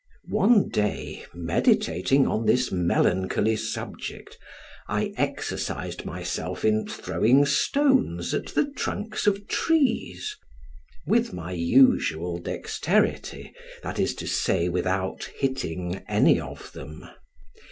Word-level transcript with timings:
One 0.31 0.69
day, 0.69 1.25
meditating 1.31 2.25
on 2.25 2.47
this 2.47 2.71
melancholy 2.71 3.55
subject, 3.55 4.35
I 4.89 5.13
exercised 5.15 6.05
myself 6.05 6.65
in 6.65 6.87
throwing 6.87 7.45
stones 7.45 8.33
at 8.33 8.47
the 8.47 8.65
trunks 8.65 9.27
of 9.27 9.47
trees, 9.47 10.35
with 11.05 11.33
my 11.33 11.51
usual 11.51 12.39
dexterity, 12.39 13.53
that 13.83 13.99
is 13.99 14.15
to 14.15 14.25
say, 14.25 14.69
without 14.69 15.25
hitting 15.37 15.97
any 16.07 16.39
of 16.39 16.71
them. 16.71 17.07